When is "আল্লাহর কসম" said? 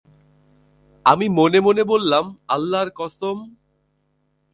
2.47-3.37